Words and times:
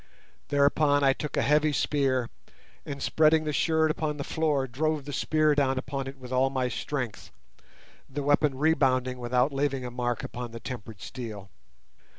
Thereupon 0.47 1.03
I 1.03 1.13
took 1.13 1.37
a 1.37 1.43
heavy 1.43 1.71
spear, 1.71 2.31
and, 2.87 3.03
spreading 3.03 3.43
the 3.43 3.53
shirt 3.53 3.91
upon 3.91 4.17
the 4.17 4.23
floor, 4.23 4.65
drove 4.65 5.05
the 5.05 5.13
spear 5.13 5.53
down 5.53 5.77
upon 5.77 6.07
it 6.07 6.17
with 6.17 6.31
all 6.31 6.49
my 6.49 6.69
strength, 6.69 7.29
the 8.09 8.23
weapon 8.23 8.57
rebounding 8.57 9.19
without 9.19 9.53
leaving 9.53 9.85
a 9.85 9.91
mark 9.91 10.23
upon 10.23 10.53
the 10.53 10.59
tempered 10.59 11.01
steel. 11.01 11.51